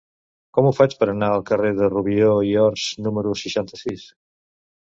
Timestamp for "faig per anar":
0.77-1.29